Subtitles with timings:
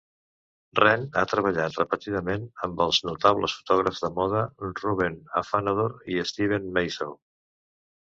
[0.77, 7.15] Renn ha treballat repetidament amb els notables fotògrafs de moda Ruven Afanador i Steven Meisel.